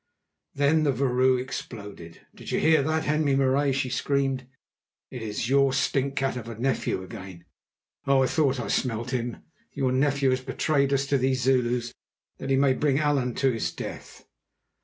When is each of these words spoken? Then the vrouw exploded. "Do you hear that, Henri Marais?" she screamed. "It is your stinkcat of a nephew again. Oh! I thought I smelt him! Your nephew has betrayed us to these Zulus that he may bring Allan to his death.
Then 0.55 0.81
the 0.83 0.91
vrouw 0.91 1.37
exploded. 1.39 2.25
"Do 2.33 2.43
you 2.43 2.59
hear 2.59 2.81
that, 2.81 3.03
Henri 3.05 3.35
Marais?" 3.35 3.73
she 3.73 3.91
screamed. 3.91 4.47
"It 5.11 5.21
is 5.21 5.47
your 5.47 5.73
stinkcat 5.73 6.35
of 6.37 6.49
a 6.49 6.57
nephew 6.57 7.03
again. 7.03 7.45
Oh! 8.07 8.23
I 8.23 8.25
thought 8.25 8.59
I 8.59 8.67
smelt 8.67 9.11
him! 9.11 9.43
Your 9.73 9.91
nephew 9.91 10.31
has 10.31 10.41
betrayed 10.41 10.91
us 10.91 11.05
to 11.05 11.19
these 11.19 11.43
Zulus 11.43 11.93
that 12.39 12.49
he 12.49 12.55
may 12.55 12.73
bring 12.73 12.97
Allan 12.97 13.35
to 13.35 13.51
his 13.51 13.71
death. 13.71 14.25